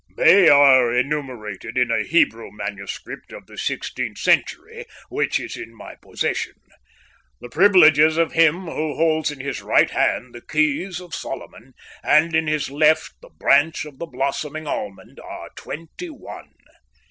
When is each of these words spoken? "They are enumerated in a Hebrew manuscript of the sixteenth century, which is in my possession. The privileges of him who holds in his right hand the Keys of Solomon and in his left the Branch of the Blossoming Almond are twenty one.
"They 0.17 0.49
are 0.49 0.91
enumerated 0.91 1.77
in 1.77 1.91
a 1.91 2.01
Hebrew 2.01 2.49
manuscript 2.51 3.31
of 3.31 3.45
the 3.45 3.55
sixteenth 3.55 4.17
century, 4.17 4.85
which 5.09 5.39
is 5.39 5.55
in 5.55 5.75
my 5.75 5.93
possession. 5.93 6.55
The 7.39 7.49
privileges 7.49 8.17
of 8.17 8.31
him 8.31 8.65
who 8.65 8.95
holds 8.95 9.29
in 9.29 9.41
his 9.41 9.61
right 9.61 9.91
hand 9.91 10.33
the 10.33 10.41
Keys 10.41 10.99
of 10.99 11.13
Solomon 11.13 11.73
and 12.01 12.35
in 12.35 12.47
his 12.47 12.71
left 12.71 13.11
the 13.21 13.29
Branch 13.29 13.85
of 13.85 13.99
the 13.99 14.07
Blossoming 14.07 14.65
Almond 14.65 15.19
are 15.19 15.51
twenty 15.55 16.09
one. 16.09 16.51